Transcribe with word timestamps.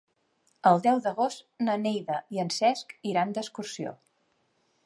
El 0.69 0.79
deu 0.85 1.01
d'agost 1.07 1.45
na 1.67 1.75
Neida 1.83 2.17
i 2.37 2.43
en 2.47 2.51
Cesc 2.57 2.97
iran 3.15 3.37
d'excursió. 3.37 3.97